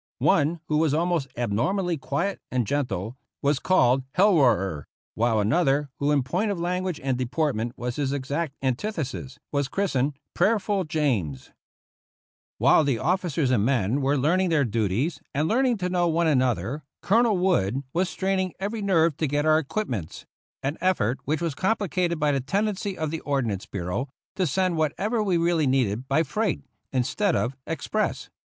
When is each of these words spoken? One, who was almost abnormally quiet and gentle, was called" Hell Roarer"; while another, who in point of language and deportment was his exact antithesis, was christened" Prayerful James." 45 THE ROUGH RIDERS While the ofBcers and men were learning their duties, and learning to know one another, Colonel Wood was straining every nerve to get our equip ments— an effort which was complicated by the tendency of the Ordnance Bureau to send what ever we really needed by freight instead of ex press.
One, 0.17 0.61
who 0.67 0.77
was 0.79 0.95
almost 0.95 1.27
abnormally 1.37 1.95
quiet 1.95 2.41
and 2.49 2.65
gentle, 2.65 3.17
was 3.43 3.59
called" 3.59 4.03
Hell 4.15 4.33
Roarer"; 4.35 4.87
while 5.13 5.39
another, 5.39 5.91
who 5.99 6.11
in 6.11 6.23
point 6.23 6.49
of 6.49 6.59
language 6.59 6.99
and 7.03 7.19
deportment 7.19 7.77
was 7.77 7.97
his 7.97 8.11
exact 8.11 8.55
antithesis, 8.63 9.37
was 9.51 9.67
christened" 9.67 10.13
Prayerful 10.33 10.85
James." 10.85 11.51
45 11.51 11.53
THE 11.53 11.53
ROUGH 11.53 12.33
RIDERS 12.33 12.37
While 12.57 12.83
the 12.83 12.95
ofBcers 12.95 13.51
and 13.51 13.63
men 13.63 14.01
were 14.01 14.17
learning 14.17 14.49
their 14.49 14.65
duties, 14.65 15.21
and 15.35 15.47
learning 15.47 15.77
to 15.77 15.89
know 15.89 16.07
one 16.07 16.25
another, 16.25 16.81
Colonel 17.03 17.37
Wood 17.37 17.83
was 17.93 18.09
straining 18.09 18.53
every 18.59 18.81
nerve 18.81 19.15
to 19.17 19.27
get 19.27 19.45
our 19.45 19.59
equip 19.59 19.87
ments— 19.87 20.25
an 20.63 20.79
effort 20.81 21.19
which 21.25 21.41
was 21.43 21.53
complicated 21.53 22.19
by 22.19 22.31
the 22.31 22.41
tendency 22.41 22.97
of 22.97 23.11
the 23.11 23.19
Ordnance 23.19 23.67
Bureau 23.67 24.09
to 24.35 24.47
send 24.47 24.77
what 24.77 24.93
ever 24.97 25.21
we 25.21 25.37
really 25.37 25.67
needed 25.67 26.07
by 26.07 26.23
freight 26.23 26.63
instead 26.91 27.35
of 27.35 27.55
ex 27.67 27.87
press. 27.87 28.31